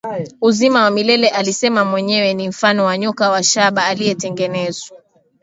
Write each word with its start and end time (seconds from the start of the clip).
uzima 0.41 0.83
wa 0.83 0.91
milele 0.91 1.29
alisema 1.29 1.85
mwenyewe 1.85 2.33
ni 2.33 2.49
mfano 2.49 2.85
wa 2.85 2.97
nyoka 2.97 3.29
wa 3.29 3.43
shaba 3.43 3.85
aliyetengenezwa 3.85 4.97